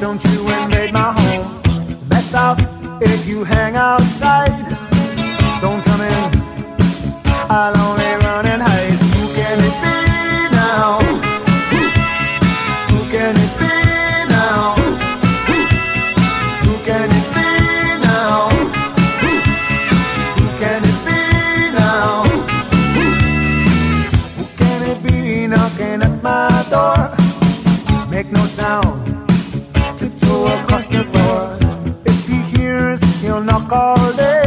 Don't 0.00 0.24
you 0.24 0.48
invade 0.48 0.94
my 0.94 1.12
home. 1.12 1.62
Best 2.08 2.34
off 2.34 2.58
if 3.02 3.26
you 3.26 3.44
have. 3.44 3.59
the 30.90 31.04
floor. 31.04 31.58
If 32.04 32.26
he 32.26 32.38
hears, 32.56 33.00
he'll 33.20 33.40
knock 33.40 33.72
all 33.72 34.12
day. 34.12 34.39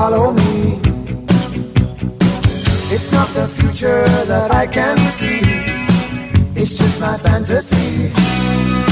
follow 0.00 0.32
me. 0.32 0.80
It's 2.94 3.12
not 3.12 3.28
the 3.34 3.46
future 3.58 4.04
that 4.32 4.50
I 4.50 4.66
can 4.66 4.96
see, 5.10 5.40
it's 6.60 6.78
just 6.78 6.98
my 7.00 7.18
fantasy. 7.18 8.89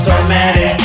automatic. 0.00 0.80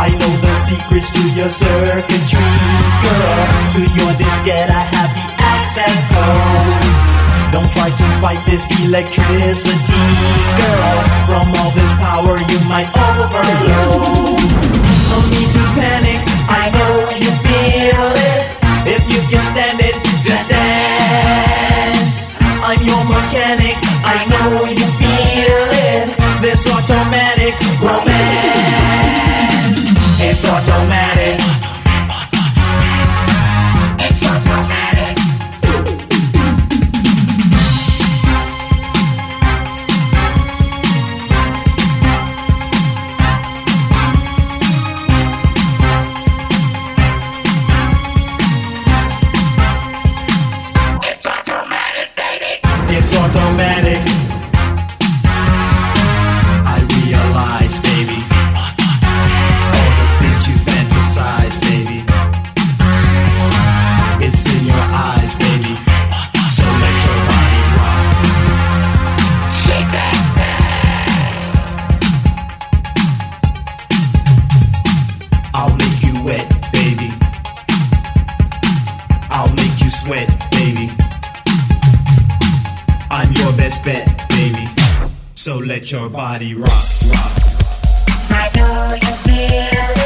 I 0.00 0.08
know 0.16 0.32
the 0.40 0.54
secrets 0.56 1.10
to 1.12 1.22
your 1.36 1.50
circuitry, 1.50 2.56
girl. 3.04 3.40
To 3.74 3.80
your 3.84 4.12
diskette, 4.16 4.70
I 4.72 4.84
have 4.96 5.10
the 5.12 5.26
access 5.36 5.96
code. 6.08 7.10
Don't 7.52 7.70
try 7.72 7.90
to 7.90 8.06
fight 8.22 8.40
this 8.46 8.64
electricity, 8.80 10.06
girl. 10.56 10.96
From 11.28 11.46
all 11.60 11.70
this 11.76 11.92
power, 12.00 12.38
you 12.38 12.58
might 12.68 12.88
overload. 12.96 14.40
No 15.10 15.18
need 15.28 15.50
to 15.52 15.62
panic. 15.76 16.20
I 16.48 16.70
know 16.72 17.16
you. 17.18 17.39
automatic. 53.36 54.09
fat, 83.92 84.28
baby. 84.30 84.66
So 85.34 85.58
let 85.58 85.90
your 85.90 86.08
body 86.08 86.54
rock, 86.54 86.84
rock. 87.10 87.32
I 88.30 88.50
know 88.54 88.94
you 88.94 89.14
feel. 89.24 89.99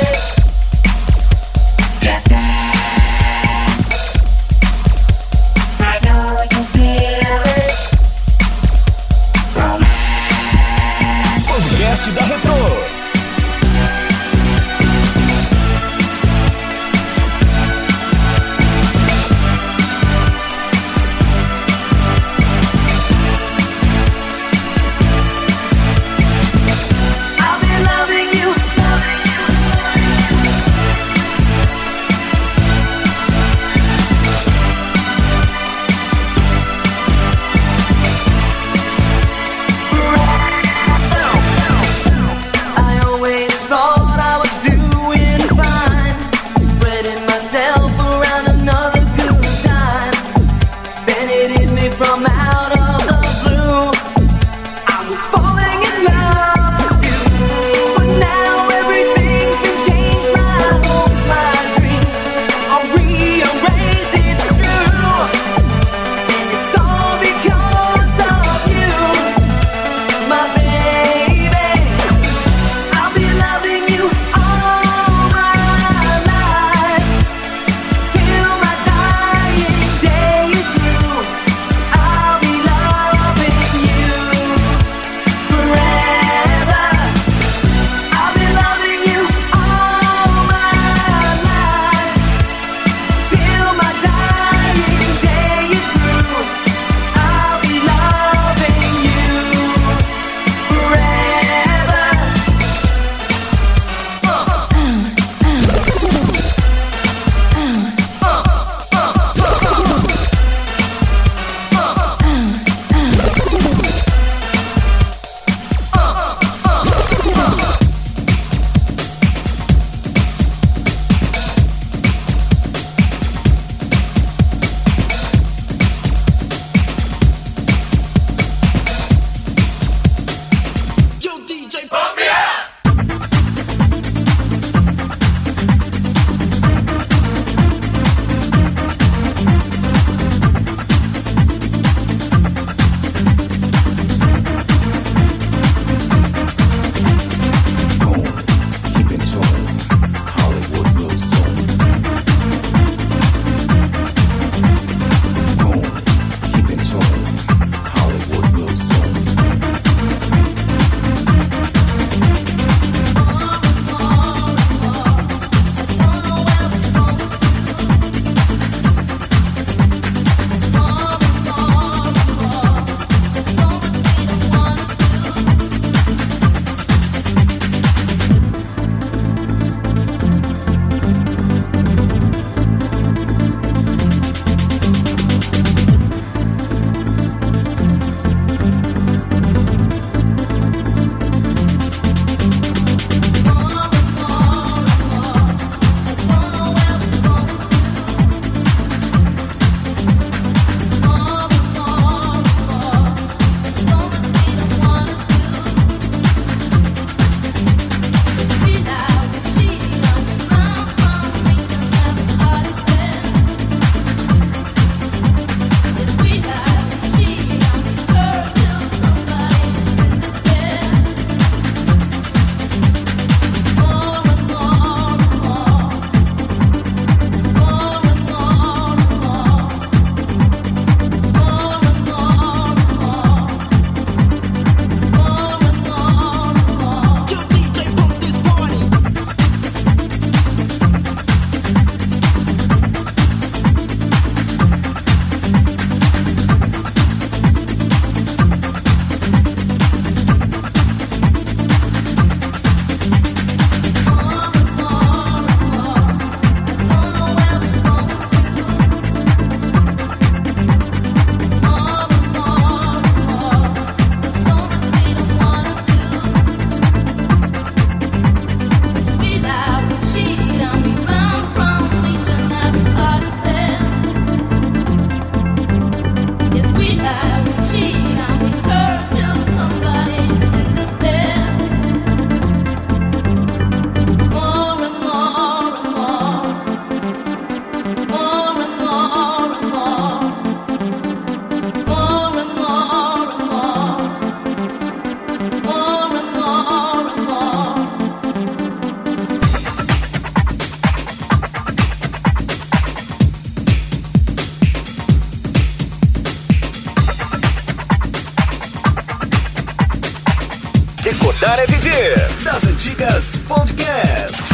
Das 312.55 312.69
antigas 312.69 313.37
podcast. 313.49 314.54